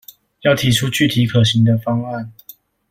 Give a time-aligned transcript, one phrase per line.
[0.41, 2.33] 要提出具體可行的方案